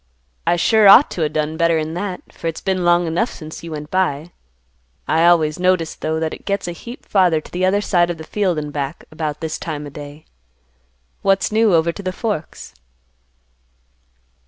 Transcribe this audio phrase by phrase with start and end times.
[0.47, 3.69] "I sure ought to o' done better'n that, for it's been long enough since you
[3.69, 4.31] went by.
[5.07, 8.17] I always notice, though, that it gets a heap farther to the other side of
[8.17, 10.25] the field and back about this time o' day.
[11.21, 12.73] What's new over to the Forks?"